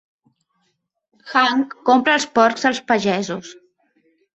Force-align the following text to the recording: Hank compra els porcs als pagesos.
Hank 1.35 1.77
compra 1.93 2.19
els 2.21 2.29
porcs 2.41 2.69
als 2.75 2.85
pagesos. 2.93 3.59